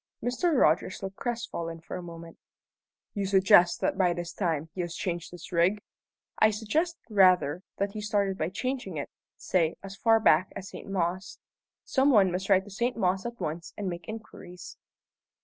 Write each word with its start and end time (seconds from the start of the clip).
Mr. 0.23 0.59
Rogers 0.59 1.03
looked 1.03 1.17
crestfallen 1.17 1.79
for 1.79 1.95
a 1.95 2.01
moment. 2.01 2.39
"You 3.13 3.27
suggest 3.27 3.81
that 3.81 3.99
by 3.99 4.13
this 4.13 4.33
time 4.33 4.71
he 4.73 4.81
has 4.81 4.95
changed 4.95 5.29
his 5.29 5.51
rig?" 5.51 5.79
"I 6.39 6.49
suggest, 6.49 6.97
rather, 7.07 7.61
that 7.77 7.91
he 7.91 8.01
started 8.01 8.35
by 8.35 8.49
changing 8.49 8.97
it, 8.97 9.11
say, 9.37 9.75
as 9.83 9.95
far 9.95 10.19
back 10.19 10.51
as 10.55 10.69
St. 10.69 10.87
Mawes. 10.89 11.37
Some 11.83 12.09
one 12.09 12.31
must 12.31 12.49
ride 12.49 12.63
to 12.63 12.71
St. 12.71 12.97
Mawes 12.97 13.27
at 13.27 13.39
once 13.39 13.75
and 13.77 13.87
make 13.87 14.07
inquiries." 14.09 14.75